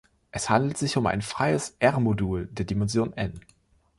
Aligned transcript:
Es 0.31 0.49
handelt 0.49 0.79
sich 0.79 0.97
um 0.97 1.05
ein 1.05 1.21
freies 1.21 1.75
„R“-Modul 1.77 2.47
der 2.47 2.65
Dimension 2.65 3.13
„n“. 3.13 3.39